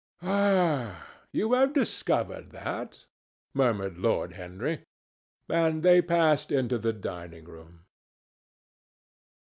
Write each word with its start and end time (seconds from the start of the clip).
"Ah, 0.23 1.07
you 1.31 1.53
have 1.53 1.73
discovered 1.73 2.49
that?" 2.49 3.05
murmured 3.53 3.99
Lord 3.99 4.33
Henry. 4.33 4.83
And 5.47 5.83
they 5.83 6.01
passed 6.01 6.51
into 6.51 6.79
the 6.79 6.91
dining 6.91 7.45
room. 7.45 7.85